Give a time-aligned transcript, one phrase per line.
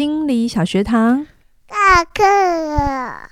[0.00, 1.26] 心理小学堂，
[1.68, 3.28] 下课了。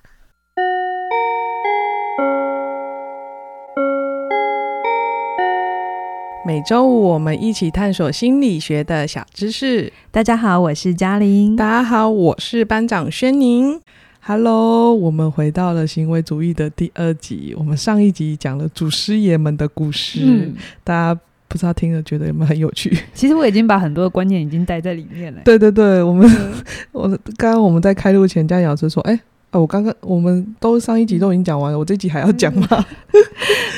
[6.46, 9.90] 每周五我们一起探索心理学的小知识。
[10.10, 11.56] 大家好，我是嘉玲。
[11.56, 13.80] 大家好，我是班长轩宁。
[14.20, 17.54] Hello，我们回到了行为主义的第二集。
[17.56, 20.54] 我们上一集讲了祖师爷们的故事，嗯、
[20.84, 22.96] 大家不知道听了觉得有没有很有趣？
[23.14, 25.40] 其实我已经把很多的观念已经带在里面了。
[25.44, 26.52] 对对对，我们、嗯、
[26.92, 29.20] 我刚刚我们在开录前，嘉玲老师说：“哎、欸。”
[29.50, 32.68] 哦，我刚刚我们都上一集都已经讲完了，我这集还要讲吗？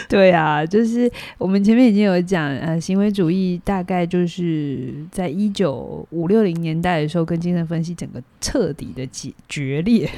[0.09, 10.11] 对啊，就是我们前面已经有讲，呃，行为主义大概就是在一九五六零年代的时候，跟精神分析整个彻底的决决裂，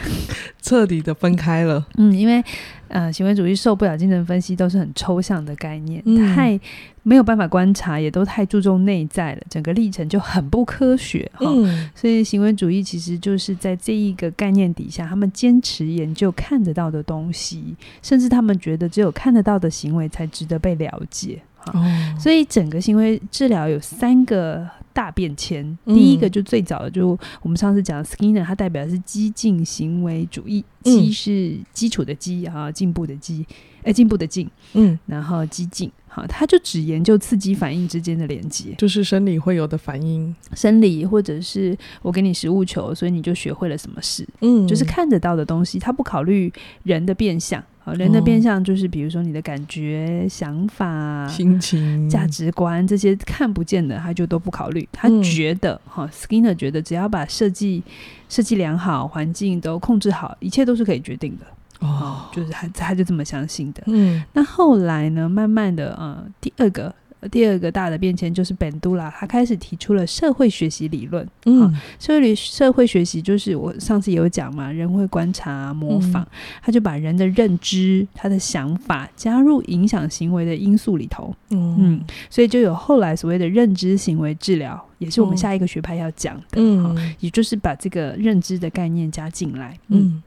[0.63, 1.87] 彻底的分开了。
[1.99, 2.43] 嗯，因为。
[2.93, 6.61] 呃，行为主义受不了精神分析，都是很抽象的概念，嗯、太
[7.03, 11.47] 没有办法观察，也都太注重内在了，整个历程就很不科学哈。
[11.49, 21.41] 嗯、所以行为主义其实就是在这一个概念底下，他们坚持研究看得到的东西，甚至他们觉得只有看得到的行为才值得被了解。
[21.67, 21.85] 哦、
[22.19, 25.67] 所以整个行为治疗有三个大变迁。
[25.85, 30.65] 嗯、第一个就最早的，就我们上次讲的 Skinner，它代表的是激进行为主义。
[30.83, 33.47] 激是基础的激啊，进步的激，
[33.79, 34.51] 哎、欸，进步的进。
[34.73, 44.27] 嗯，然后激进，好，他就只研究刺激反应之间的连接，就是生理会有的反应，生理或者是我给你食物球，所以你就学会了什么事。
[44.41, 46.53] 嗯，就是看得到的东西，他不考虑
[46.83, 47.63] 人的变相。
[47.85, 54.89] 好，人的变相就是，比如说你的感觉、想法、心情、价值观这些看不见的，他就都不考虑。
[54.93, 57.83] 他觉得，哈、嗯、Skinner 觉得，只要把设计
[58.29, 61.87] 设计良好，环境都控制好，一切都是可以决定的。
[61.87, 63.83] 哦，就是他他就这么相信的。
[63.87, 66.95] 嗯，那后来呢，慢慢的，呃，第二个。
[67.31, 71.27] 第二个大的变迁就是 Bandura，他开始提出了社会学习理论。
[71.47, 76.27] 嗯，社会社会学习就是我上次有讲嘛，人会观察、模仿，嗯、
[76.63, 81.35] 他就把人的认知、他的想法加入影响行为的因素里头。
[81.51, 86.57] 嗯，嗯，所以就有后来所谓的认知行为治疗，也是我们下一个学派要讲的。
[86.57, 89.79] 嗯，也就是把这个认知的概念加进来。
[89.89, 90.01] 嗯。
[90.03, 90.23] 嗯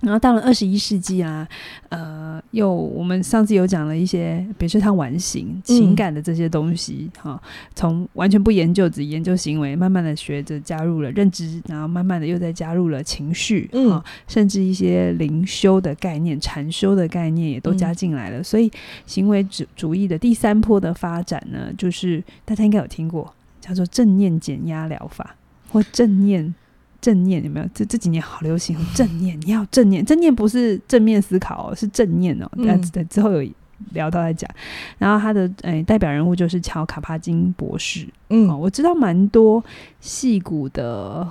[0.00, 1.46] 然后到了二十一世纪啊，
[1.88, 7.40] 呃，又我们上次有讲了一些，比如说他完形、情感的这些东西，哈、嗯，
[7.74, 18.38] 从完全不研究，只研究行为，慢慢的学着加入了认知，然后慢慢的又再加入了情绪，嗯，甚至一些灵修的概念、禅修的概念也都加进来了。
[18.38, 18.70] 嗯、所以
[19.04, 25.34] 行为主主义的第三波的发展呢，就是大家应该有听过，叫做正念减压疗法
[25.70, 26.54] 或正念。
[27.00, 27.68] 正念有没有？
[27.72, 32.50] 这这几年好流行正念，你要正念，正念不是正面思考哦，是正念哦。
[32.54, 33.48] 那、嗯、之后有
[33.92, 34.50] 聊到来讲，
[34.98, 38.08] 然后他的诶、欸、代表人物就是乔卡帕金博士。
[38.30, 39.64] 嗯、哦，我知道蛮多
[40.00, 41.24] 戏骨的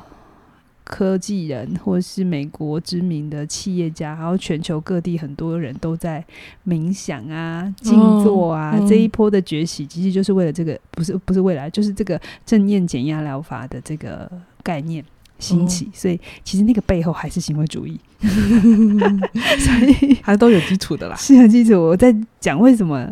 [0.85, 6.23] 科技人，或是美国知名的企业家，还有全球各地很多人都在
[6.66, 8.72] 冥想啊、静坐啊。
[8.72, 14.31] 哦嗯、这一波的崛起，其实就是为了这个，不是不是未来，就是这个正念减压疗法的这个
[14.63, 15.03] 概念。
[15.40, 21.16] 兴起，所以其实那个背后还是行为主义， 所以还都有基础的啦。
[21.16, 21.80] 是有基础。
[21.80, 23.08] 我在讲为什么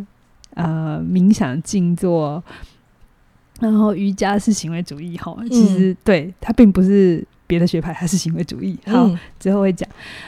[0.55, 2.43] 呃冥想、静坐，
[3.59, 5.35] 然后瑜伽是行为主义哈。
[5.49, 8.75] 其实、嗯、对它并不是别的学派，它是行为主义。
[8.87, 9.87] 好，嗯、之后会讲。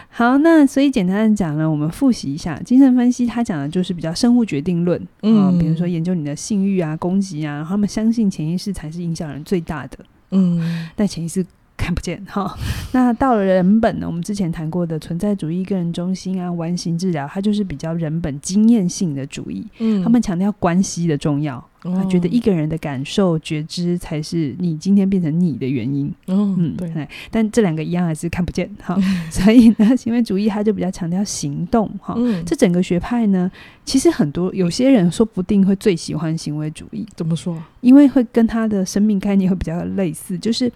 [0.10, 5.02] 好，那所以简单的讲呢，我们复习一下精神分析，它讲的就是比较生物决定论。
[5.24, 9.98] 嗯，比如说研究你的性欲啊、攻击啊，他们相信潜意识才是影响人最大的。
[10.30, 11.44] 嗯，但潜意识。
[11.88, 12.54] 看不见哈，
[12.92, 14.06] 那到了人本呢？
[14.06, 19.66] 我们之前谈过的存在主义、个人中心啊、完形治疗，它就是比较人本经验性的主义。
[19.80, 21.66] 嗯，他们强调关系的重要。
[21.84, 26.12] 他觉得一个人的感受觉知才是你今天变成你的原因。
[26.28, 27.08] 嗯嗯，对。
[27.30, 28.98] 但这两个一样还是看不见哈，
[29.32, 32.16] 所以呢，行为主义他就比较强调行动哈。
[32.46, 33.50] 这整个学派呢，
[33.86, 37.06] 其实很多有些人说不定会最喜欢行为主义。
[37.16, 37.62] 怎么说？
[37.82, 40.72] 因为会跟他的生命概念会比较类似，就是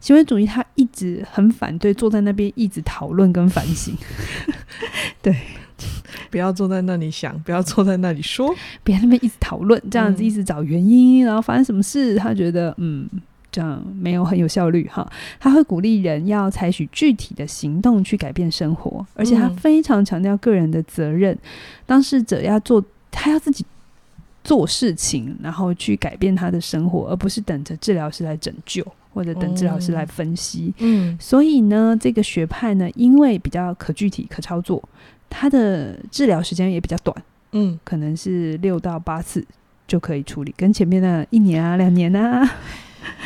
[0.00, 3.94] 行为主义他一直很反对坐在那边一直讨论跟反省。
[5.22, 5.34] 对。
[6.30, 8.54] 不要坐在那里想，不要坐在那里说，
[8.84, 13.08] 别那边一直讨论，这样子一直找原因，嗯、然后发生什么事，他觉得嗯，
[13.50, 15.10] 这样没有很有效率哈。
[15.38, 21.38] 他会鼓励人要采取具体的行动去改变生活，而且他非常强调个人的责任，嗯、
[21.86, 23.64] 当事者要做，他要自己
[24.44, 30.72] 做事情，然后去改变他的生活，而不是等着治疗师来拯救，或者等治疗师来分析。
[30.78, 34.82] 嗯，所以呢，这个学派呢，因为比较可具体、可操作。
[35.30, 37.16] 他的治疗时间也比较短，
[37.52, 39.42] 嗯，可能是六到八次
[39.86, 42.46] 就可以处理，跟前面的一年啊、两年啊，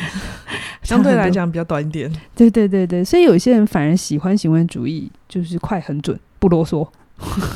[0.81, 2.09] 相对来讲比较短一点。
[2.33, 6.87] 对对对对，所以有些人反而喜欢行为主义，就是快、很准、不啰嗦。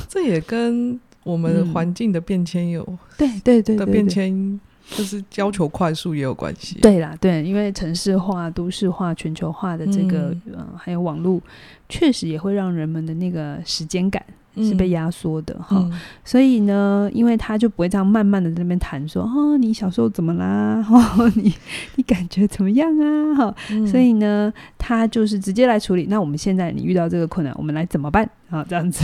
[0.10, 4.60] 这也跟我们环境的变迁有、嗯、对对对，对，对，对的变迁。
[4.92, 11.40] 就是要求快速也有关系，对啦，对，因为城市化、都市化、全球化的这个，嗯，呃、还有网络，
[11.88, 14.26] 确实也会让人们的那个时间感。
[14.58, 15.92] 是被压缩的哈、嗯，
[16.26, 20.86] 所以呢，因为他就不会这样慢慢的在那边谈说，哦，你小时候怎么啦？
[20.90, 21.54] 哦， 你
[21.96, 23.36] 你感觉怎么样啊？
[23.36, 26.08] 哈、嗯，所以呢，他就是直接来处理。
[26.10, 28.30] 那我们现在你遇到这个困难，我们来怎么办？
[28.50, 29.04] 啊，这样子，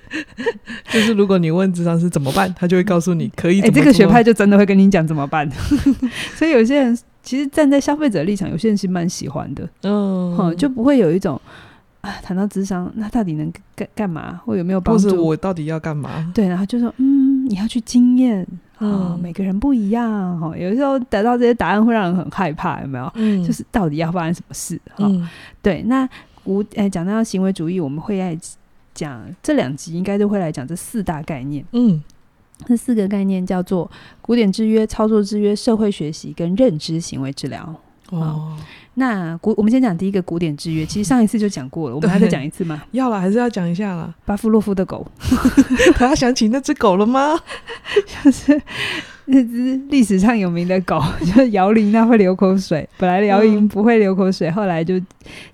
[0.90, 3.60] 就是如果你问智商是怎么办，他就会告诉你可以。
[3.60, 5.48] 哎、欸，这个学派就真的会跟你讲怎么办。
[6.36, 11.40] 所以有些人其实站在消费者立场，有些人是蛮喜欢的，嗯，就不会有一种。
[12.22, 14.40] 谈到智商，那到底能干干嘛？
[14.44, 15.08] 或有没有帮助？
[15.08, 16.30] 或者我到底要干嘛？
[16.34, 18.42] 对，然后就说，嗯，你要去经验
[18.78, 20.56] 啊、嗯，每个人不一样哈。
[20.56, 23.12] 有的时候得到这些答案会让人很害怕，有没有？
[23.14, 24.80] 嗯，就是到底要发生什么事？
[24.94, 25.28] 哈、嗯，
[25.62, 25.82] 对。
[25.82, 26.08] 那
[26.44, 28.38] 古诶，讲到行为主义，我们会爱
[28.94, 31.64] 讲这两集，应该都会来讲这四大概念。
[31.72, 32.02] 嗯，
[32.66, 33.90] 这四个概念叫做
[34.22, 37.74] 古典制约、操作制约、社会学习跟认知行为治疗。
[38.10, 38.56] 哦。
[38.98, 40.86] 那古，我们先讲第一个古典制约。
[40.86, 42.82] 其实上一次就讲过了，我们还再讲一次吗？
[42.92, 44.14] 要了，还是要讲一下了。
[44.24, 45.06] 巴夫洛夫的狗，
[45.96, 47.38] 他想起那只狗了吗？
[48.24, 48.60] 就是
[49.26, 52.88] 那只历史上有名的狗，就是摇铃那会流口水。
[52.96, 54.94] 本来摇铃不会流口水，嗯，后来就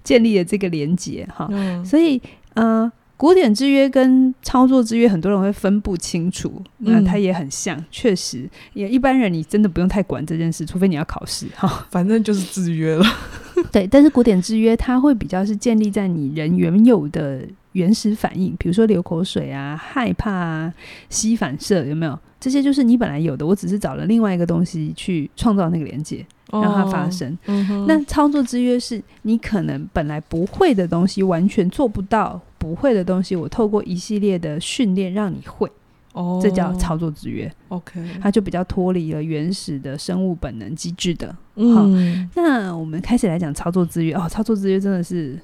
[0.04, 1.84] 建立了这个连结哈，嗯。
[1.84, 2.22] 所以，
[2.54, 2.92] 嗯，呃。
[3.22, 6.60] 古典制约跟操作制约，很多人会分不清楚。
[6.78, 11.86] 那它也很像，确、嗯、实，也一般人你真的不用太管这件事，除非你要考试哈。
[11.88, 13.04] 反正就是制约了。
[13.70, 20.74] 对，但是古典制约它会比较是建立在你人原有的原始反应，比如说流口水啊、害怕啊、
[21.08, 22.18] 吸反射，有没有？
[22.40, 26.26] 这些就是你本来有的，我只是找了另外一个东西去创造那个连接。
[26.50, 27.32] 让它发生。
[27.32, 35.68] 哦嗯、那操作制约是你可能本来不会的东西，完全做不到不会的东西，我透过一系列的训练让你会。
[36.12, 37.50] 哦，这叫操作制约。
[37.68, 41.34] OK，它就比较脱离了原始的生物本能机制的。
[41.56, 44.14] 嗯，那我们开始来讲操作制约。
[44.14, 45.36] 哦，操作制约真的是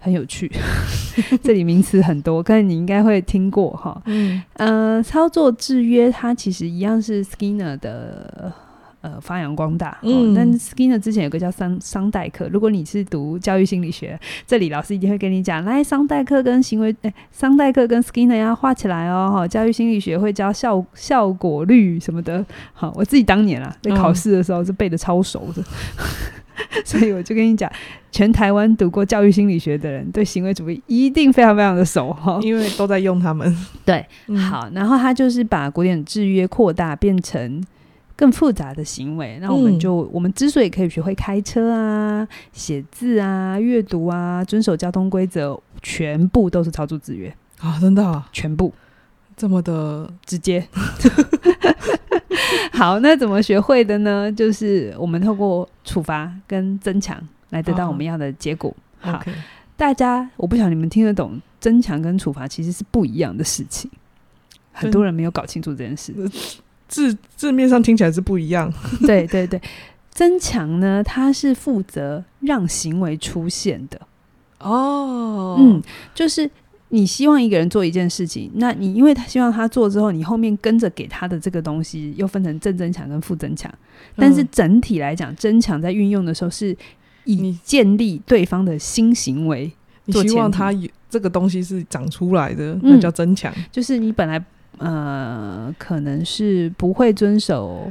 [0.00, 0.48] 很有趣，
[1.42, 4.00] 这里名词很多，可能你应该会听过哈。
[4.04, 8.52] 嗯，呃，操作制约它其实一样是 Skinner 的。
[9.02, 9.98] 呃，发扬光大。
[10.02, 12.48] 嗯，哦、但 Skinner 之前有个叫桑桑代克。
[12.52, 19.30] 如果你是读教育心理学，这里老师一定会跟你讲，来桑代克跟行为，哎，桑代克跟 Skinner 要画起来哦。
[19.34, 22.46] 哈，教育心理学会教效效果率什么的。
[22.72, 25.60] 好，我自己当年啊，在考试的时候是背的超熟的，
[25.98, 26.06] 嗯、
[26.86, 27.68] 所以我就跟你讲，
[28.12, 33.52] 全台湾读过教育心理学的人，对行为主义一定非常非常的熟哈，因为都在用他们。
[33.84, 37.60] 对，嗯、好，然后他就是把古典制约扩大变成。
[38.22, 47.80] 更复杂的行为，那我们就、嗯、我们之所以可以学会开车啊、写字啊、阅读啊、遵守交通规则，全部都是操作制约啊！
[47.80, 48.72] 真的、啊，全部
[49.36, 50.64] 这么的直接。
[52.72, 54.30] 好，那怎么学会的呢？
[54.30, 57.20] 就是我们透过处罚跟增强
[57.50, 58.72] 来得到我们要的结果。
[59.02, 59.22] 哦、好.
[59.76, 63.90] 大家我不晓得你们听得懂，增强跟处罚其实是不一样的事情，
[64.70, 66.14] 很多人没有搞清楚这件事。
[66.92, 68.70] 字字面上听起来是不一样，
[69.06, 69.58] 对 对对，
[70.10, 73.98] 增强呢，它是负责让行为出现的
[74.58, 75.82] 哦，嗯，
[76.14, 76.48] 就是
[76.90, 83.72] 你希望一个人做一件事情，那你因为他希望他做之后，你后面跟着给他的这个东西又分成正增强跟负增强，
[84.14, 86.76] 但是整体来讲，增强在运用的时候是
[87.24, 89.72] 以建立对方的新行为，
[90.04, 94.44] 你希望他有这个东西是长出来的，那叫增强，嗯，就是你本来。
[94.82, 97.90] 呃，可能是不会遵守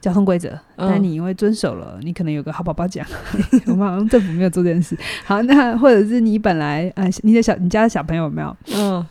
[0.00, 3.06] 交通规则，嗯，但你因为遵守了，你可能有个好宝宝奖。
[3.66, 4.96] 我们好像政府没有做这件事。
[5.24, 8.56] 好，那或者是你本来呃，你的小你家的小朋友有没有？
[8.74, 9.04] 嗯，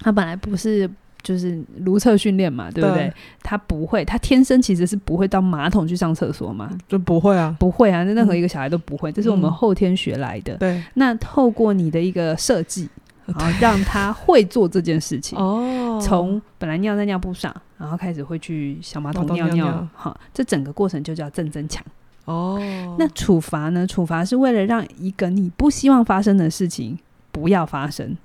[0.00, 0.88] 他本来不是
[1.22, 3.12] 就是如厕训练嘛，对不对，对？
[3.42, 10.56] 他不会，他天生其实是不会到马桶去上厕所嘛，就不会啊，不会啊，那任何一个小孩都不会，嗯，这是我们后天学来的。
[10.56, 12.88] 对，那透过你的一个设计。
[13.26, 21.82] 然后让他会做这件事情哦， 从本来尿在尿布上，然后开始会去小马桶尿尿，哈，这整个过程就叫正增强
[22.26, 22.60] 哦。
[22.98, 23.86] 那处罚呢？
[23.86, 26.98] 处罚是为了让一个你不希望发生的事情
[27.32, 28.16] 不要发生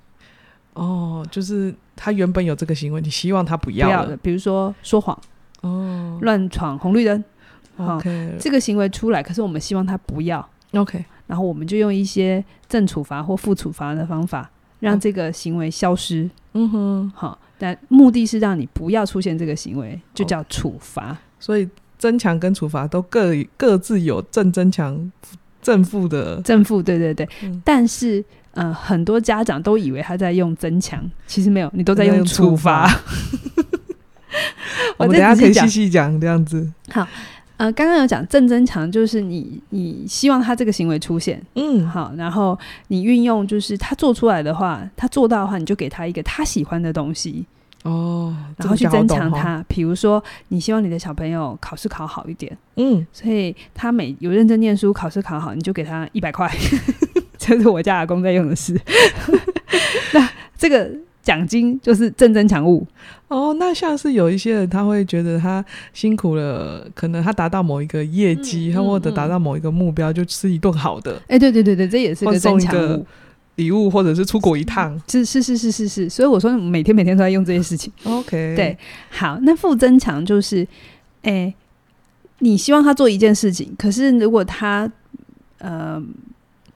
[0.74, 5.18] 哦，就是他原本有这个行为，你希望他不要，不要的，比如说说谎
[5.62, 7.24] 哦，乱闯红绿灯
[7.78, 14.50] ，OK，这个行为出来，可是我们希望他不要，OK，然后我们就用一些正处罚或负处罚的方法。
[14.80, 21.16] 让这个行为消失，嗯哼，好，但目的是让你不要出现这个行为，就叫处罚。
[21.38, 25.12] 所以增强跟处罚都各各自有正增强、
[25.62, 27.28] 正负的正负，对对对。
[27.42, 32.90] 嗯、但是，呃，很多家长都以为他在用增强，其实没有，你都在用处罚。
[34.96, 36.72] 我们等下可以细细讲这样子。
[36.90, 37.06] 好。
[37.60, 47.44] 呃，刚刚有讲正增强，就是你你希望他这个行为出现，嗯，好，然后你运用就是他做出来的话，他做到的话，你就给他一个他喜欢的东西
[47.82, 49.62] 哦，然后去增强他。
[49.68, 56.50] 比如说，你希望你的小朋友考试考好一点，嗯，所以他每有认真念书，考试考好，你就给他一百块，
[57.36, 58.74] 这是我家阿公在用的事。
[60.14, 60.26] 那
[60.56, 60.90] 这个。
[61.22, 62.86] 奖金就是正增强物
[63.28, 71.12] 哦，那像是有一些人他会觉得他辛苦了，可能他达到某一个业绩，他、嗯嗯、或者达到某一个目标，就吃一顿好的。
[71.28, 73.06] 哎、欸，对对对对，这也是个增强物
[73.56, 75.00] 礼物，或者是出国一趟。
[75.06, 77.92] 是是是是是是，所以我说每天每天都在用这些事情。
[78.04, 78.76] OK，对，
[79.10, 80.62] 好，那负增强就是，
[81.22, 81.54] 哎、欸，
[82.38, 84.90] 你希望他做一件事情，可是如果他，
[85.58, 86.02] 呃。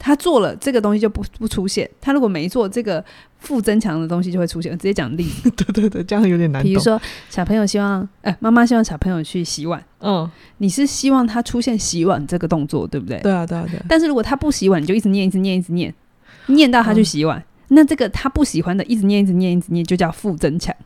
[0.04, 3.02] 他做了这个东西就不不出现，他如果没做这个
[3.38, 4.70] 负增强的东西就会出现。
[4.72, 6.62] 直接讲例子， 对对对，这样有点难。
[6.62, 13.18] 比如说小朋友希望，哎，妈妈希望小朋友去洗碗，嗯，你是希望他出现洗碗这个动作，对不对？
[13.20, 13.86] 对啊，对啊，对啊。
[13.88, 15.94] 但是如果他不洗碗，你就一直念，一直念，一直念，
[16.48, 20.76] 念到他去洗碗，嗯、那这个他不喜欢的，一直念，一直念，一直念，就叫负增强。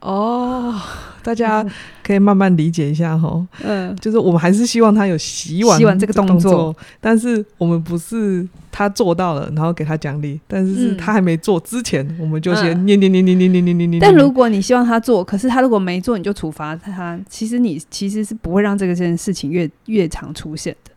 [0.00, 0.74] 哦，
[1.22, 1.64] 大家
[2.04, 3.44] 可以慢慢理解一下哈。
[3.62, 14.00] 嗯，就是我们还是希望他有洗碗、洗碗这个动作，但是我们不是他做到了，然后给他奖励，但是是他还没做之前，我们就先念念念念念念念念念。
[14.00, 17.18] 但如果你希望他做，可是他如果没做，你就处罚他。
[17.28, 20.92] 其实你其实是不会让这个件事情越越常出现的。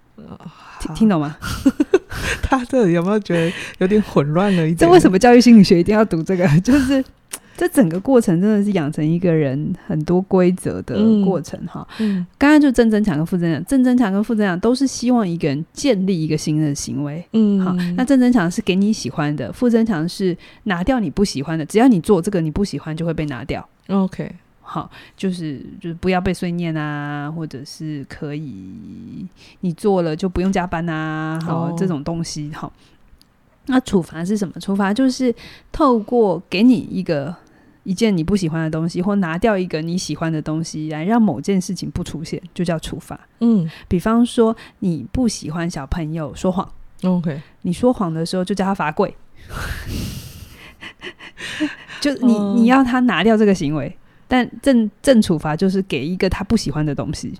[0.82, 1.36] 听听懂吗？
[2.44, 4.77] 他这里有没有觉得有点混乱了一点？
[4.77, 6.48] 这为什么教育心理学一定要读这个？
[6.60, 7.03] 就是。
[7.59, 11.85] 这整个过程真的是养成一个人很多规则的过程哈。
[11.99, 17.21] 嗯，刚刚就正增强跟负增强，正增强跟负增强都是希望一个人建立一个新的行为。
[17.33, 21.65] 嗯，好，那正增强是给你喜欢的，负增强是拿掉你不喜欢的。
[21.65, 23.67] 只要你做这个你不喜欢，就会被拿掉。
[23.89, 29.27] OK，好，就是就是不要被碎念啊，或者是可以
[29.59, 32.71] 你做了就不用加班啊，好，哦，这种东西好。
[33.65, 34.53] 那处罚是什么？
[34.61, 35.35] 处罚就是
[35.73, 37.35] 透过给你一个。
[37.89, 43.19] 一件你不喜欢的东西，或拿掉一个你喜欢的东西，来让某件事情不出现，就叫处罚。
[43.39, 46.69] 嗯，比方说你不喜欢小朋友说谎
[47.03, 49.12] ，OK，你说谎的时候就叫他罚跪，
[52.00, 57.34] 就你你要他拿掉这个行为，但正正处罚就是给一个他不喜欢的东西。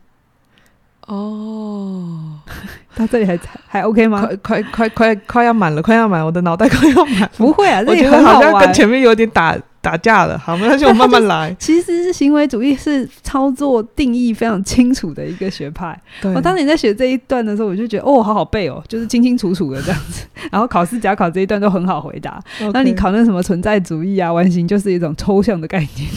[1.06, 2.39] 哦，
[2.98, 4.27] 到这里还还 OK 吗？
[4.41, 7.29] 快快快快快要满了，快要满，我的脑袋快要满。
[7.38, 9.56] 不会啊，这里我觉得好像跟前面有点打。
[9.81, 11.55] 打架了，好，没关系，我慢慢来。
[11.57, 15.98] 其实是行为主义是操作定义非常清楚的一个学派。
[16.24, 20.27] 我对当年在学这一段的时候，我就觉得哦，好好背哦， 就是清清楚楚的这样子。
[20.51, 22.41] 然后考试假考这一段都很好回答。
[22.74, 26.09] 那你考那什么存在主义啊、完形，就是一种抽象的概念。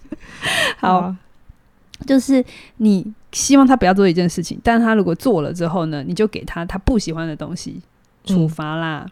[0.78, 1.16] 好，啊、
[2.06, 2.44] 就是
[2.76, 7.80] 你希望他不要做一件事情，但他如果做了之后呢，你就给他他不喜欢的东西，
[8.26, 9.06] 处罚啦，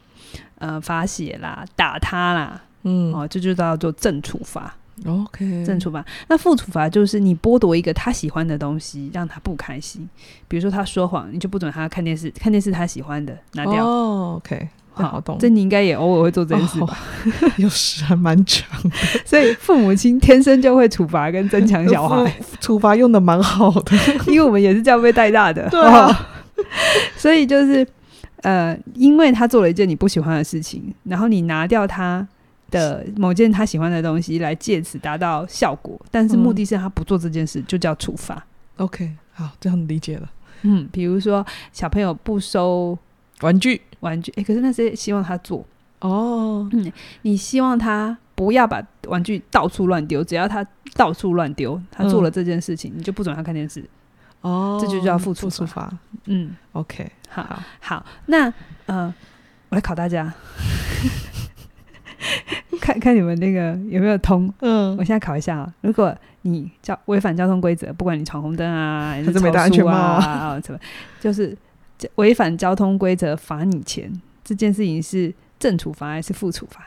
[0.59, 2.61] 嗯、呃，罚写啦，打他啦。
[2.85, 4.75] 嗯，哦，这就叫做正处罚。
[5.07, 6.05] OK，正处罚。
[6.29, 10.09] 那负处罚就是你剥夺一个他喜欢的东西，让他不开心。
[10.47, 13.85] 比如说他说谎，你就不准他看电视，看电视他喜欢的拿掉。
[13.85, 15.37] 哦，OK，好，好懂。
[15.41, 16.97] 这你应该也偶尔会做这件事吧？
[17.43, 18.91] 哦、 有时还蛮长的。
[19.25, 23.97] 所以父母亲天生就会处罚跟增强小孩， 处罚用的蛮好的，
[24.29, 25.69] 因为我们也是这样被带大的。
[25.71, 26.17] 对啊，哦、
[27.17, 27.85] 所以就是
[28.43, 32.25] 呃，因为他做了一件你不喜欢的事情，然后你拿掉他。
[32.75, 38.45] 的某件他喜欢的东西，来借此达到效果，但是目的是他不做这件事，嗯、就叫处罚。
[38.79, 40.29] OK，好，这样理解了。
[40.63, 42.99] 嗯，比如说小朋友不收
[43.41, 45.65] 玩具，玩具，哎、欸，可是那是希望他做
[46.01, 46.69] 哦。
[46.73, 53.85] 嗯，你希望他不要把玩具到处乱丢，只要他到处乱丢，他做了这件事情，嗯、你就不准他看电视。
[54.41, 55.91] 哦，这就叫付出处罚。
[56.27, 58.53] 嗯，OK，好好，好，那
[58.87, 59.15] 呃，
[59.69, 60.35] 我来考大家。
[62.81, 64.53] 看看你们那个有没有通？
[64.61, 65.75] 嗯，我现在考一下啊。
[65.81, 70.79] 如果你交违反交通规则，不管你闯红灯啊，还是没戴安全帽啊，什么，
[71.21, 71.57] 就是
[72.17, 74.13] 违反交通规则罚你钱，
[74.45, 76.85] 这件事情是正处罚还是负处罚？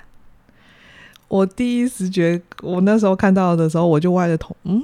[1.27, 4.55] 我第一时觉，我那时候看到的时候，我就歪着头。
[4.63, 4.81] 嗯，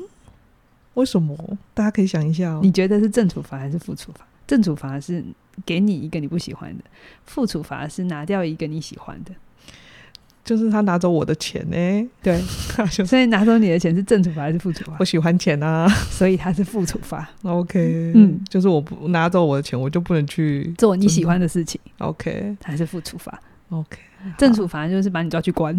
[0.96, 1.38] 为什么？
[1.74, 2.60] 大家可以想一下哦。
[2.62, 4.26] 你觉得是正处罚还是负处罚？
[4.46, 5.24] 正处罚是
[5.66, 6.84] 给你一个你不喜欢的，
[7.26, 9.32] 负处罚是拿掉一个你喜欢的。
[10.44, 12.10] 就是他拿走我的钱呢。
[12.22, 12.42] 对，
[13.06, 14.96] 所以拿走你的钱是正处罚还是负处罚？
[15.00, 17.28] 我喜欢钱啊，所以他是负处罚。
[17.44, 21.80] OK，嗯，就是我不拿走我的钱，我就不能去做你喜欢的事情。
[22.00, 23.98] OK，还是负处罚？OK，
[24.38, 25.78] 正处罚就是把你抓去关，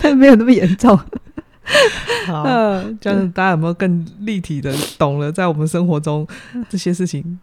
[0.00, 0.98] 但 没有那么严重。
[2.26, 2.44] 好，
[3.00, 5.30] 这样大家有没有更立体的懂了？
[5.32, 6.26] 在我们生活中，
[6.68, 7.38] 这些事情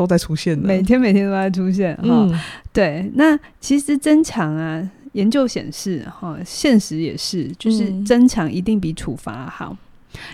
[0.00, 1.94] 都在出现的，每天每天都在出现。
[1.96, 2.40] 哈、嗯，
[2.72, 3.10] 对。
[3.16, 9.76] 那其实增强啊，研究显示，哈，现实也是，就是增强一定比处罚好，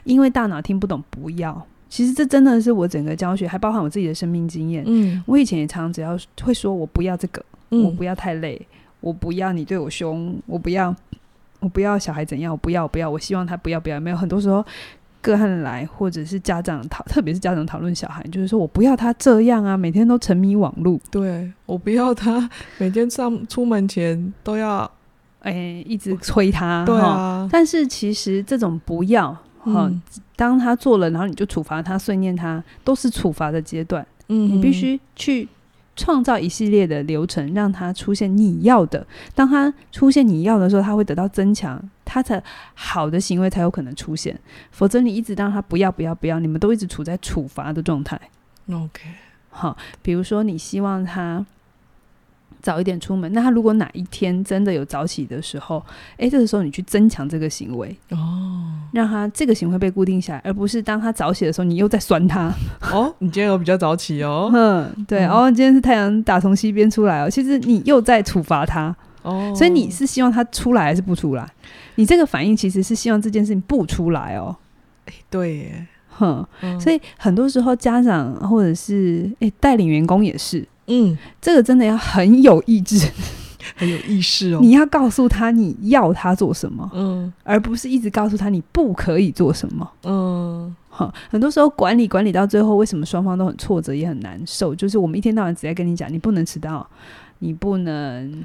[0.04, 1.66] 因为大脑听不懂不要。
[1.88, 4.84] 其实这真的是我整个教学，还包含我自己的生命经验。
[4.86, 8.60] 嗯，我以前也常常只要会说我不要这个，嗯、我不要太累，
[9.00, 10.94] 我不要你对我凶，我不要。
[11.58, 13.98] 我不要小孩怎样，我不要，我不要，我希望他不要，不要。
[13.98, 14.64] 没有很多时候，
[15.26, 20.96] 个案来或者是家长讨，特别是家长讨论小孩，就是说我不要他这样啊，每天都沉迷网络。
[21.10, 24.88] 对，我不要他每天上出门前都要，
[25.40, 26.84] 哎、欸，一直催他。
[26.84, 27.48] 对啊。
[27.50, 30.00] 但是其实这种不要，哈、嗯，
[30.36, 34.06] 当他做了，然后你就处罚他、训练他，都是处罚的阶段。
[34.28, 35.48] 嗯，你必须去。
[35.96, 39.04] 创造一系列的流程，让它出现你要的。
[39.34, 42.42] 当他出现你要的时候，他会得到增强，他的
[42.74, 44.38] 好的行为才有可能出现。
[44.70, 48.20] 否则，你一直让他不要、不要、不要，你们都一直处在处罚的状态。
[48.70, 49.00] OK，
[49.48, 51.44] 好，比如说你希望他。
[52.66, 55.80] 早一点出门，那他如果哪一天真的有早起的时候，
[56.16, 58.18] 哎，这个时候你去增强这个行为哦，
[58.90, 62.52] 让他这个行为被固定下来，而不是当他早起的时候，你又在酸他
[62.92, 63.14] 哦。
[63.20, 68.92] 你今天有比较早起哦， 嗯，对，嗯、哦，今天是太阳打从西边出来哦，其实你又在处罚他
[69.22, 71.48] 哦，所以你是希望他出来还是不出来？
[71.94, 74.56] 你这个反应其实是希望这件事情不出来哦。
[75.04, 80.66] 哎，对耶，哼，嗯、所以很多时候家长或者是哎带领员工也是。
[80.86, 83.08] 嗯，这个真的要很有意志，
[83.76, 84.58] 很有意识哦。
[84.60, 90.74] 你要告诉他你要他做什么，嗯，而不是一直告诉他你不可以做什么，嗯。
[90.88, 94.74] 好，很多时候管理管理到最后，为什么双方都很挫折也很难受？
[94.74, 96.88] 就是我们一天到晚只在跟你讲，你不能迟到，
[97.40, 98.42] 你不能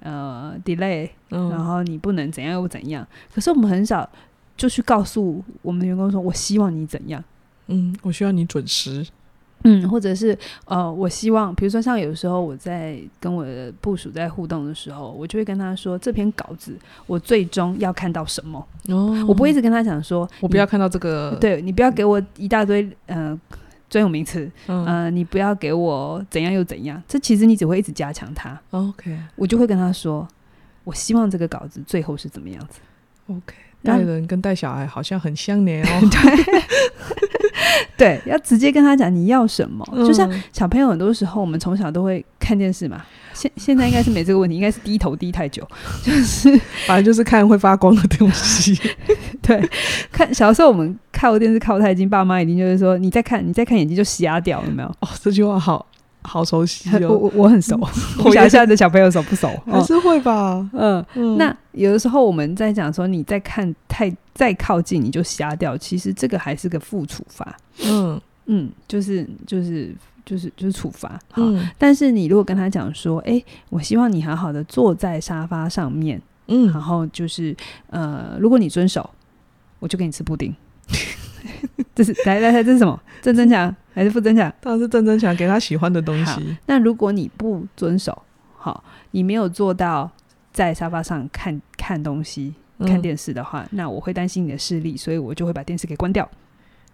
[0.00, 3.06] 呃 delay，嗯，然后你不能怎样又怎样。
[3.32, 4.10] 可是我们很少
[4.56, 7.22] 就去告诉我们的员工说，我希望你怎样，
[7.68, 9.06] 嗯，我希望你准时。
[9.64, 18.58] 嗯，或者是呃，我希望，比如说像有时候我在跟我的部署在互动的时候，我就会跟他说，这篇稿子我最终要看到什么。
[18.88, 23.38] 哦，我不会一直跟他讲说，我不要看到这个，对，你不要给我一大堆呃
[23.88, 28.60] 专有名词，嗯、呃，你不要给我怎样又怎样，这其实你只会一直加强他。
[28.70, 30.28] OK，我就会跟他说，
[30.84, 32.80] 我希望这个稿子最后是怎么样子。
[33.28, 36.00] OK，带人跟带小孩好像很相连哦。
[36.12, 37.23] 对。
[37.96, 39.86] 对，要直接跟他讲你要什么。
[39.92, 43.04] 嗯、就像小朋友，很多时候我们从小都会看电视嘛。
[43.32, 45.66] 现现在应该是没这个问题，应该是低头低太久，
[46.04, 48.78] 就是反正就是看会发光的东西。
[49.42, 49.60] 对，
[50.12, 54.88] 看小时候我们靠电视靠太近，爸妈一定就是说你再看，你再看眼睛就瞎掉，有没有？
[55.00, 55.84] 哦，这句话好
[56.24, 57.78] 好熟悉哦， 我我很熟。
[58.24, 59.48] 我想现在的小朋友熟不熟？
[59.70, 60.68] 还是会吧。
[60.72, 61.38] 嗯嗯。
[61.38, 64.12] 那有的时候我们在讲说你再看太。
[64.34, 67.56] 再靠近你就瞎掉，其实这个还是个负处罚。
[67.84, 69.94] 嗯嗯，就是就是
[70.26, 71.16] 就是就是处罚。
[71.36, 77.56] 嗯，但是你如果跟他讲说，哎、欸，我希望你好好的坐在沙发上面，嗯，然后就是
[77.90, 79.08] 呃，如果你遵守，
[79.78, 80.52] 我就给你吃布丁。
[81.94, 83.00] 这是来来来，这是什么？
[83.22, 84.52] 正增强还是负增强？
[84.60, 86.56] 当然是正增强，给他喜欢的东西。
[86.66, 88.22] 那如果你不遵守，
[88.56, 90.10] 好，你没有做到
[90.52, 92.54] 在沙发上看看东西。
[92.80, 96.28] 看电视的话，嗯、那我会担心你的视力，所以我就会把电视给关掉。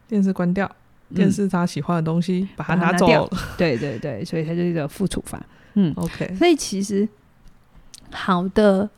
[0.07, 0.71] 电视关掉，
[1.15, 3.07] 电视他喜欢的东西，嗯、把它拿走。
[3.09, 5.41] 拿对对对，所以它就是一个负处罚。
[5.75, 6.35] 嗯，OK。
[6.37, 7.09] 所以其实
[8.13, 8.89] 好的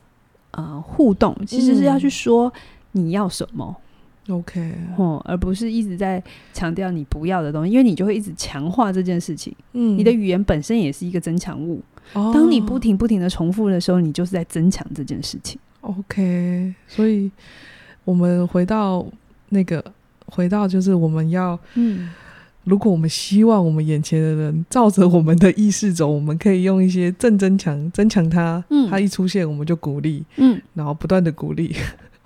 [0.50, 2.52] 呃互动，其实是要去说
[2.90, 3.76] 你要什么
[4.28, 9.54] ，OK，哦，而不是一直在强调你不要的东西，因为你就会一直强化这件事情。
[9.72, 11.82] 嗯，你的语言本身也是一个增强物。
[12.14, 15.58] 哦，当你不停不停的重复的时候，你就是在增强这件事情。
[15.80, 17.30] OK，所以
[18.04, 19.04] 我们回到
[19.48, 19.84] 那个，
[20.26, 22.10] 回到就是我们要，嗯，
[22.64, 31.74] 如果我们希望我们眼前的人照着我们的意识走，我们可以用一些正增强，增强他，嗯，他一出现我们就鼓励，嗯，然后不断的鼓励。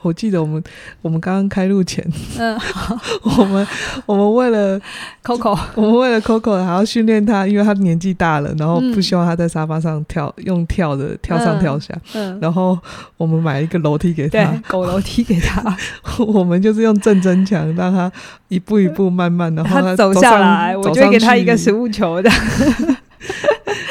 [0.06, 0.62] 我记得我们
[1.02, 2.06] 我们刚刚开录前，
[2.38, 2.56] 嗯，
[3.38, 3.66] 我们
[4.06, 4.80] 我们为了
[5.24, 12.78] Coco，我们为了 Coco 还要训练他，因为他年纪大了，然后不希望他在沙发上跳，用跳的跳上跳下，嗯，然后
[13.16, 15.76] 我们买一个楼梯给他，狗楼梯给他，
[16.24, 18.10] 我们就是用正增强，让他
[18.46, 22.30] 一步一步慢慢的， 然后他走下来，我就会给他一个食物球的，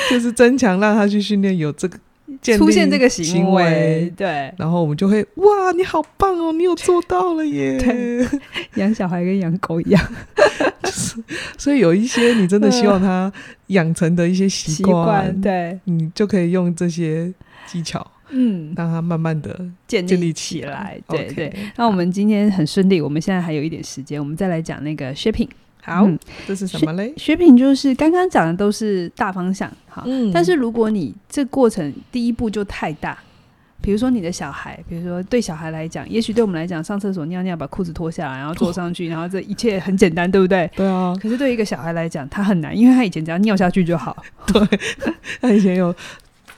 [0.09, 1.97] 就是增强让他去训练有这个。
[2.53, 7.77] 出现这个行为，对，然后我们就会哇，你好棒哦，你有做到了 耶！
[7.79, 8.25] 对，
[8.75, 10.01] 养小孩跟养狗一样，
[10.83, 11.23] 就是，
[11.57, 13.31] 所以有一些你真的希望他
[13.67, 17.33] 养成的一些习惯，对，你就可以用这些
[17.65, 20.99] 技巧，嗯，让他慢慢的建立起来。
[21.07, 25.49] 对对，那我们今天很顺利，我们现在还有一点时间，我们再来讲那个 shipping。
[25.85, 26.17] 好，嗯、
[26.47, 27.13] 这是什么嘞？
[27.15, 30.01] 学品就是刚刚讲的都是大方向，好。
[30.07, 33.15] 嗯、但是如果你这过程第一步就太大，
[33.81, 40.67] 比如说你的小孩，比如说对小孩来讲，也许对我们来讲，上厕所尿尿把裤子脱下来，然后坐上去，哦、然后这一切很简单，对不对？
[40.75, 41.15] 对啊。
[41.21, 44.17] 可是对一个小孩来讲，他很难，因为他以前只要尿下去就好。
[44.51, 44.67] 对，
[45.39, 45.93] 他以前有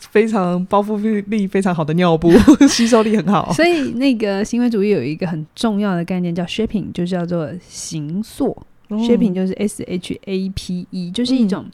[0.10, 2.32] 非常包覆力非常好的尿布，
[2.70, 3.52] 吸收力很好。
[3.52, 8.56] 所以那个行为主义有一个很重要的概念叫 shaping，就叫做形塑。
[8.90, 11.66] Shaping 就是 S H A P E，就是一种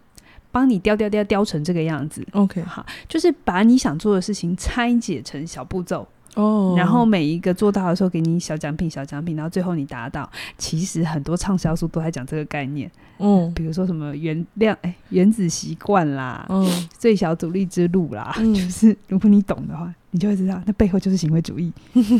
[0.51, 2.25] 帮你雕雕雕雕成这个样子。
[2.31, 10.29] OK，好，就是把你想做的事情拆解成小步骤哦，然后每一个做到的时候给你小奖品、小奖品，然后最后你达到。
[10.57, 21.71] 其实很多畅销书都在讲这个概念，嗯，比如说什么原量哎原子习惯啦，嗯，最小阻力之路啦， 就是如果你懂的话，你就会知道那背后就是行为主义。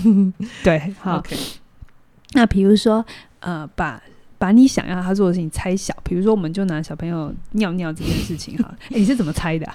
[0.64, 1.24] 对，好。
[2.36, 3.06] 那比如说
[3.42, 4.02] 呃，把
[4.44, 9.74] 把你想要他做的事情拆小，比如说，我们就拿小朋友尿尿这件事情哈， 欸，你是怎么拆的啊？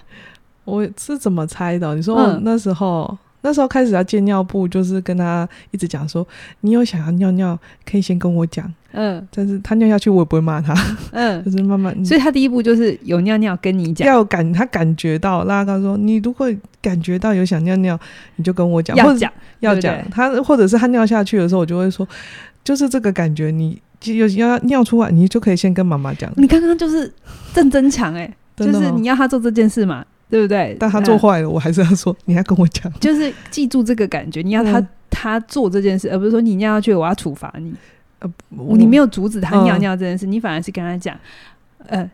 [0.67, 1.95] 我是怎么拆的？
[1.95, 6.29] 你说那时候，嗯，那时候开始要借尿布，就是跟他一直讲说，
[6.61, 7.59] 你有想要尿尿，
[7.91, 10.75] 可以先跟我讲，嗯，但是他尿下去，我也不会骂他，
[11.13, 12.05] 嗯，就是慢慢。
[12.05, 16.47] 所以他第一步就是有尿尿跟你讲，要感他感觉到，拉他说，你如果
[16.83, 17.99] 感觉到有想尿尿，
[18.37, 19.97] 你就跟我讲，要讲要讲。
[20.11, 22.07] 他，或者是他尿下去的时候，我就会说，
[22.69, 23.81] 就是这个感觉，你。
[24.01, 26.33] 就有要尿出来，你就可以先跟妈妈讲。
[26.37, 27.13] 你刚刚就是
[27.53, 30.77] 正增强哎，就是你要他做这件事嘛，对不对？
[30.79, 32.93] 但他做坏了，我还是要说，你要跟我讲。
[33.01, 37.75] 就是记住这个感觉，你要他他做这件事，而不是说你尿下去，我要处罚你。
[38.21, 38.33] 呃，
[38.77, 41.19] 你没有阻止他尿尿这件事，你反而是跟他讲，
[41.89, 42.09] 呃，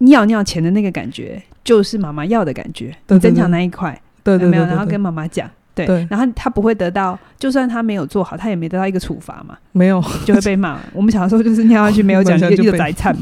[0.00, 5.50] 尿尿前的那个感觉就是妈妈要的感觉，你增强那一块，对对，没有，然后跟妈妈讲。
[5.74, 10.78] 对，对，然后他不会得到，就算他没有做好，他也没得到一个处罚嘛，没有就会被骂。
[10.94, 13.16] 我们小时候就是尿下去没有讲一个一个宰惨，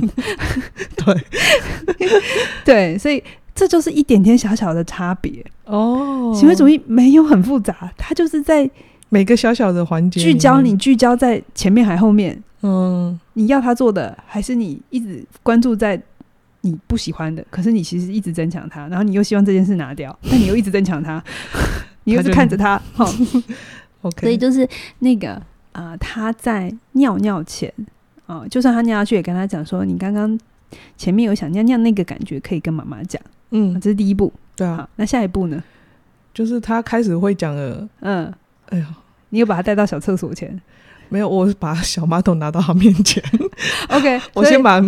[0.96, 1.16] 对
[2.64, 3.22] 对，所以
[3.54, 6.32] 这就是一点点小小的差别哦。
[6.34, 8.68] 行为主义没有很复杂，它就是在
[9.08, 12.42] 每个小小的环节聚焦你，聚焦在前面还后面。
[12.62, 16.00] 嗯，你要他做的，还是你一直关注在
[16.60, 17.44] 你不喜欢的？
[17.50, 21.22] 可是你其实一直增强他，然后你又希望这件事拿掉，但你又一直增强他。
[22.04, 23.04] 你又是看着他，好，
[24.02, 25.34] OK，所以就是那个
[25.72, 27.72] 啊、呃，他在尿尿前
[28.26, 30.38] 啊、呃，就算他尿下去，也跟他讲说，你刚刚
[30.96, 35.62] 前面有想尿尿那个感觉，可以跟妈妈讲，嗯，这是第一步，对啊，那下一步呢？
[36.34, 38.32] 就是他开始会讲了，嗯，
[38.70, 38.86] 哎呀，
[39.28, 40.60] 你又把他带到小厕所前？
[41.08, 43.22] 没有，我把小马桶拿到他面前，
[43.90, 44.78] OK， 我先把，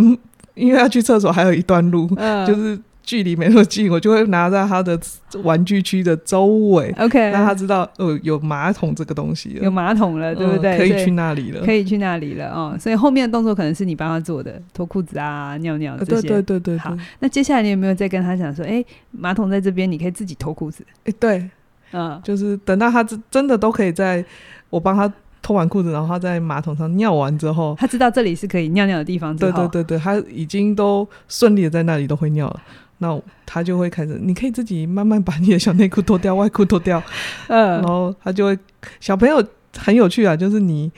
[0.54, 2.80] 因为要去厕所还有一段路，嗯，就是。
[3.04, 4.98] 距离没那么近，我就会拿在他的
[5.42, 10.78] 玩具区的周围，OK，让他知道呃有马桶这个东西，有马桶了，对不对？
[10.78, 12.74] 可以去那里了，可以去那里了哦。
[12.80, 16.28] 所以后面的动作可能是你帮他做的，脱裤子啊、尿尿这些。
[16.28, 16.78] 对对对对。
[16.78, 20.82] 好，那接下来你有没有再跟他讲说，哎，马桶在这边，你可以自己脱裤子？
[21.04, 21.50] 哎，对，
[21.92, 24.24] 嗯，就是等到他真真的都可以在
[24.70, 25.12] 我帮他
[25.42, 29.36] 脱完裤子，然后他在马桶上尿完之后，他知道这里是可以尿尿的地方。
[29.36, 32.62] 对对对对，他已经都顺利的在那里都会尿了。
[33.04, 37.02] 那他就会开始，你可以自己慢慢把你的小内裤脱掉，外裤脱掉，
[37.48, 38.58] 嗯，然后他就会，
[38.98, 39.44] 小朋友
[39.76, 40.90] 很有趣啊，就是你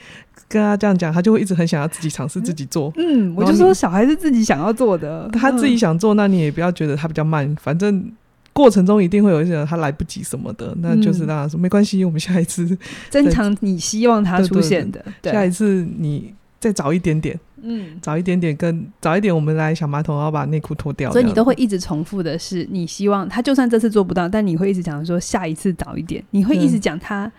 [0.47, 8.09] 跟他这样讲，他就会一直很想要自己尝试自己做，嗯，我就说小孩是自己想要做的，他自己想做，那你也不要觉得他比较慢，反正
[8.53, 12.77] 过程中一定会有一些人他来不及什么的，那就是让他说没关系，我们下一次
[13.09, 17.37] 增强你希望他出现的，下一次你再早一点点。
[17.61, 21.11] 嗯，早一点点跟早一点，我们来小马桶，然后把内裤脱掉。
[21.11, 26.23] 所以你都会一直重复的是，你希望他就算这次做不到，但你会一直讲说下一次早一点。
[26.31, 27.31] 你会一直讲他，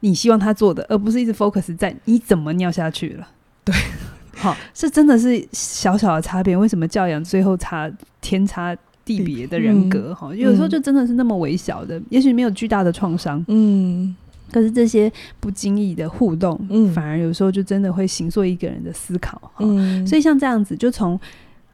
[0.00, 3.28] 你希望他做的，而不是一直 focus 在你怎么尿下去了。
[3.64, 3.74] 对，
[4.36, 6.56] 好，是真的是小小的差别。
[6.56, 10.14] 为什么教养最后差天差地别的人格？
[10.14, 13.44] 哈、嗯，有时候就真的是那么微小的，也许没有巨大的创伤。
[13.48, 14.16] 嗯。
[14.50, 21.18] 可是这些不经意的互动，嗯，反而有时候就真的会形塑一个人的思考，嗯，所以像这样子，就从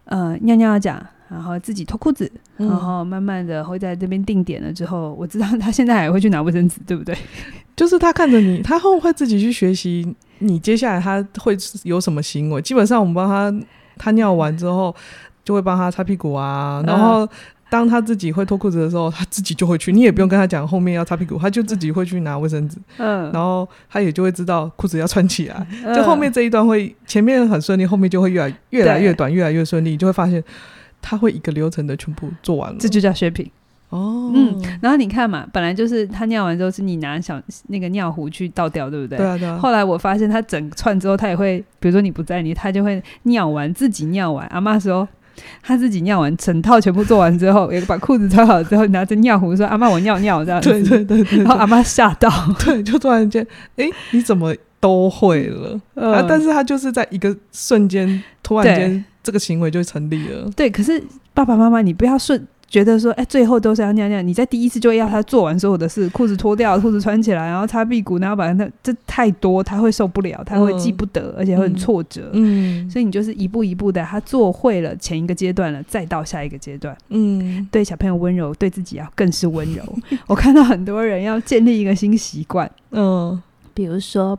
[0.05, 7.17] 呃尿尿讲，然后自己脱裤子，然后慢慢的会在这边定点了之后，我知道他现在还会去拿卫生纸，对不对？
[7.75, 12.63] 就是他看着你，他会会自己去学习你接下来他会有什么行为。
[12.63, 14.95] 基本上我们帮他，他尿完之后
[15.45, 17.29] 就会帮他擦屁股啊，然后。
[17.77, 22.79] 当他自己会脱裤子的时候，他自己就会去，你也不用跟他讲后面要擦屁股，他就自己会去拿卫生纸。
[22.97, 25.67] 嗯，然后他也就会知道裤子要穿起来。
[25.95, 30.43] 就后面这一段会前面很顺利，后面就会越来越来越短，越来越顺利，你就会发现
[31.03, 32.79] 他会一个流程的全部做完了。
[32.81, 33.51] 这就叫 shaping。
[33.91, 39.17] 哦，嗯，然后你看嘛，本来就是他尿完之后是你拿小那个尿壶去倒掉，对不对？
[39.17, 39.57] 对啊，对啊。
[39.59, 44.45] 后来我发现他整串之后，他也会，比如说你不在你，他就会尿完自己尿完。
[44.49, 45.07] 阿妈说
[45.63, 50.71] 他自己尿完整套全部做完之后， 也把裤子穿好之后，拿着尿壶说：“阿妈，我尿尿。”这样子。
[50.71, 51.39] 对对对对。
[51.39, 52.31] 然后阿妈吓到，
[52.65, 53.47] 对，就突然间，
[53.77, 55.81] 哎，你怎么都会了？
[55.95, 56.27] 嗯、啊！
[56.29, 60.49] 但是他就是在一个瞬间，突然间这个行为就成立了。
[60.55, 61.03] 对，可是
[61.35, 62.47] 爸爸妈妈，你不要顺。
[62.69, 64.21] 觉得说，哎、欸，最后都是要尿尿。
[64.21, 72.31] 你在第一次就要他做完所有的事，裤子脱掉，裤子穿起来，然后擦屁股，然后把那这太多，他会受不了，他会记不得，嗯、而且会很挫折。
[72.33, 76.97] 嗯，所以你就是一步一步的，他做会了前一个阶段了，再到下一个阶段。
[77.11, 79.83] 嗯，对小朋友温柔，对自己要更是温柔。
[80.27, 83.41] 我看到很多人要建立一个新习惯，嗯，
[83.75, 84.37] 比如说，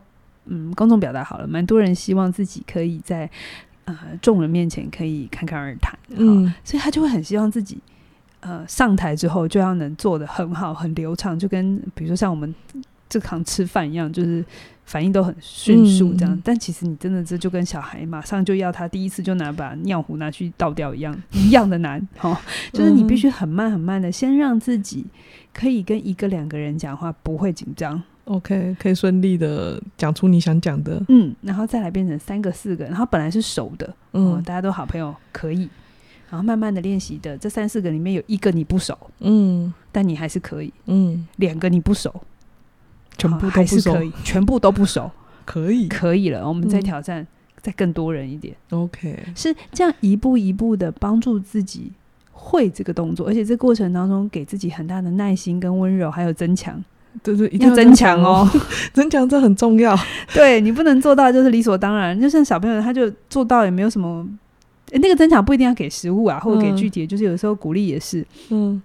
[0.47, 3.29] 嗯，公众表达好了，蛮多人希望自己可以在
[3.85, 7.77] 呃众人面前可以侃侃而谈，嗯，所以他就会很希望自己。
[8.47, 12.53] 呃，上台之后就要能做的很好、很流畅，就跟比如说像我们
[13.09, 14.43] 这行吃饭一样，就是
[14.85, 16.33] 反应都很迅速这样。
[16.33, 21.99] 嗯、但其实你真的这就跟小孩马上就要他第一次就拿把尿壶拿去倒掉一样，一样的难。
[22.21, 22.37] 哦，
[22.71, 25.05] 就是你必须很慢很慢的，先让自己
[25.53, 31.03] 可以跟一个两个人讲话不会紧张，OK，可以顺利的讲出你想讲的。
[31.09, 35.67] 嗯，然后再来变成三个四个，然后本来是熟的，嗯、呃，大家都好朋友，可以。
[36.29, 42.13] 然后慢慢的练习的，这三四个里面有一个你不熟，嗯，但你还是可以，嗯，两个你不熟，
[43.17, 45.09] 全部都不熟，还是可以，全部都不熟，
[45.45, 46.45] 可以，可以了。
[46.45, 47.27] 我们再挑战，嗯、
[47.61, 51.93] 再更多人一点，OK，是这样一步一步的帮助自己
[52.33, 56.83] 会这个动作，而且这过程当中给自己很大的耐心跟温柔，还有增强，
[57.23, 58.45] 对对，一定要增强哦，
[58.91, 59.97] 增强这很重要，
[60.35, 64.27] 对你不能做到就是理所当然，就像小朋友他就做到也没有什么。
[64.91, 68.81] 欸、那个增强不一定要给食物啊，或者给具体的，嗯、就是有时候鼓励也是，嗯，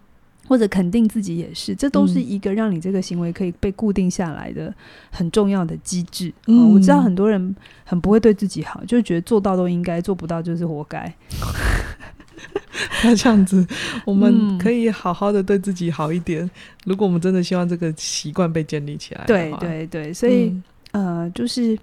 [0.49, 4.75] 或者肯定自己也是，这都是一个让你这个行为可以被固定下来的
[5.11, 6.33] 很重要的机制。
[6.47, 11.13] 嗯、哦，我知道很多人很不会对自己好，就是觉得做到都应该，做不到就是活该。
[13.05, 13.65] 那这样子，
[14.05, 16.45] 我们可以好好的对自己好一点。
[16.45, 16.51] 嗯、
[16.87, 20.47] 如果我们真的希望这个习惯被建立起来，对对对，所以、
[20.93, 21.79] 嗯、呃，就是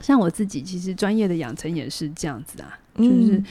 [0.00, 2.78] 像我自己，其实专业的养成也是这样子啊。
[3.02, 3.42] 就是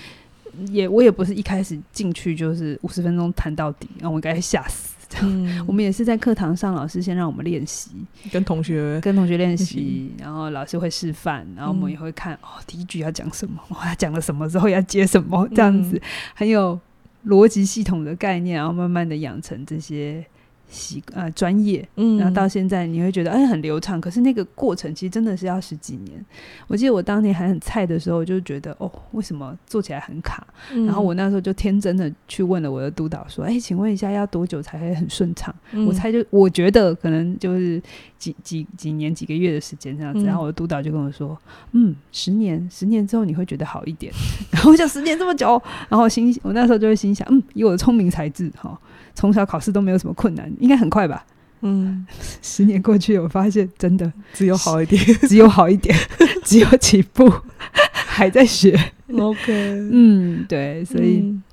[0.72, 4.96] 也我也不是一开始进去就是五十分钟谈到底，然后我应该吓死。
[5.22, 7.90] 嗯、 我们也是在课堂上，老师先让我们练习，
[8.32, 16.02] 跟同学跟同学练习，然后老师会示范，然后我们也会看、嗯、哦，第一句要讲什么，哦、他讲了什么之后要接什么，这样子、嗯、
[16.36, 16.80] 很有
[17.26, 20.24] 逻辑系统的概念，然后慢慢的养成这些。
[20.70, 26.24] 习呃专业，嗯，然后到现在你会觉得哎很流畅，可是那个过程其实真的是要十几年。
[26.68, 30.46] 我记得我当年还很菜的时候，就觉得哦为什么做起来很卡？
[30.72, 35.54] 嗯、然后我那时候就天真的去问了我的督导说，哎，请问一下要多久才会很顺畅？
[35.72, 37.82] 嗯、我猜就我觉得可能就是
[38.20, 40.24] 几几几年几个月的时间这样子。
[40.26, 41.36] 然后我的督导就跟我说，
[41.72, 44.14] 嗯，十年十年之后你会觉得好一点。
[44.52, 48.78] 然后我想十年这么久，然后心我那时候就会心想，嗯，以我的聪明才智哈。
[49.16, 51.26] 从小考试都没有什么困难，应该很快吧？
[51.62, 52.06] 嗯，
[52.42, 55.98] 十年过去，我发现真的 只有好一点，只有好一点，
[56.44, 57.32] 只有起步，
[57.92, 58.78] 还在学。
[59.18, 59.52] OK，
[59.92, 61.20] 嗯，对，所以。
[61.20, 61.44] 嗯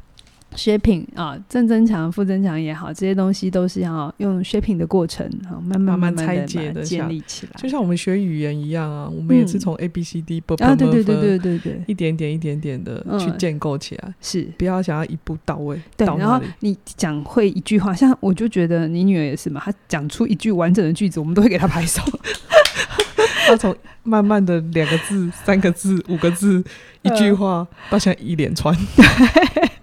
[0.57, 5.29] shaping 啊，正增强、负增强也好，这些东西都是要用 shaping 的过程，
[5.63, 7.53] 慢慢慢拆解的建立起来。
[7.57, 15.81] 就像我们学语言一样啊，我们也是从 A B C D，啊，对对对对对对，一点点一点点的去建构起来，是不要想要一步到位。
[15.97, 22.03] 对，然后你讲会一句话，像我就觉得你女儿也是嘛，她讲出一句完整的句子，我们都会给她拍手。
[23.47, 26.65] 她从慢慢的两个字、三个字、五个字、
[27.03, 28.75] 一句话，到现在一连串。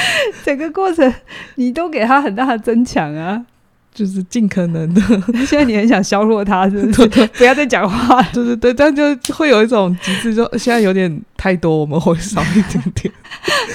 [0.44, 1.12] 整个过程
[1.56, 3.44] 你都给他很大的增强啊，
[3.92, 5.00] 就是尽可能的。
[5.46, 7.08] 现在你很想削弱他，是不是？
[7.08, 13.12] 对不要再讲话，对对对，但就会有一种极致，就现在有点太多，我们会少一点点。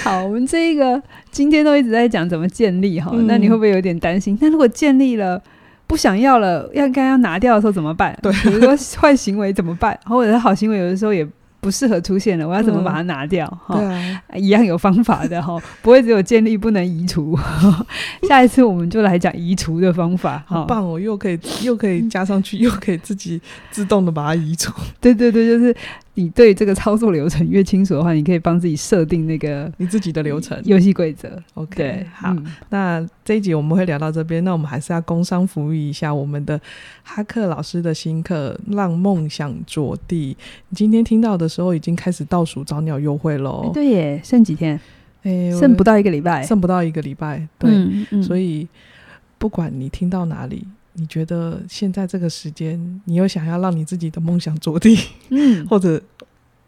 [0.02, 4.36] 好，我们这一个今天都一直在讲怎么建立哈，嗯、那你会不会有点担心？
[4.40, 5.42] 那如果建立了
[5.86, 8.18] 不想要了，要该要拿掉的时候怎么办？
[8.22, 9.98] 对，比如说坏行为怎么办？
[10.04, 11.26] 或者是好行为，有的时候也。
[11.64, 13.48] 不适合出现了，我要怎么把它拿掉？
[13.66, 17.34] 哈、嗯，一样有方法的哈，不会只有建立不能移除。
[18.28, 21.00] 下一次我们就来讲移除的方法，好棒哦！
[21.00, 24.70] 又可以又可以加上去，又可以自己自动的把它移除。
[25.00, 25.74] 对对对，就是
[26.14, 31.28] 你对这个操作流程越清楚的话，你可以帮自己设定那个你自己的流程、游戏规则。
[31.54, 34.42] OK，对，好，嗯、那这一集我们会聊到这边。
[34.44, 36.60] 那我们还是要工商服务一下我们的
[37.02, 40.34] 哈克老师的新课《让梦想着地》。
[40.68, 43.70] 你今天听到的时候，已经开始倒数找鸟优惠喽。
[43.74, 44.80] 对耶，剩几天？
[45.24, 47.48] 哎，剩不到一个礼拜，剩不到一个礼拜。
[47.58, 48.68] 对，嗯嗯、所以
[49.36, 50.64] 不管你听到哪里。
[50.94, 54.98] 你觉得现在这个时间，你又想要让你自己的梦想着地，
[55.30, 56.00] 嗯， 或者，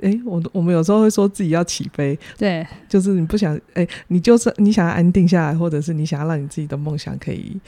[0.01, 7.59] 哎、欸，我我们有时候会说自己要起飞，对，就是你不想，哎、欸，你就是你想要安定下来，或者是你想要让你自己的梦想可以。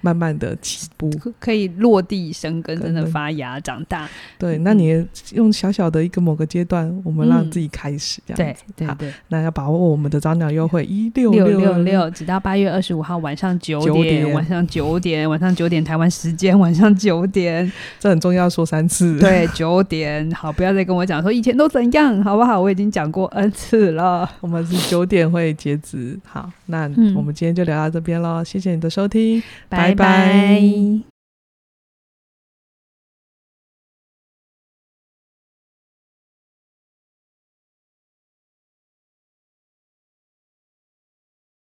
[0.00, 4.08] 慢慢的起步，可以落地生根，真的发芽长大。
[4.38, 8.64] 对，那你用小小的一个某个阶段，我们让自己开始这样子。
[8.76, 19.18] 对对对，那要把握我们的早鸟优惠，一六六六六，直到八月二十五号晚上九点，晚上九点，晚上九点台湾时间，晚上九点，这很重要，说三次。
[19.18, 22.60] 对，九点，好，不要再跟我讲说以前都怎样，好不好？
[22.60, 24.28] 我已经讲过 N 次了。
[24.40, 26.18] 我们是九点会截止。
[26.24, 26.82] 好，那
[27.14, 29.42] 我们今天就聊到这边喽，谢谢你的收听，
[29.94, 30.60] 拜。
[30.60, 31.09] 拜。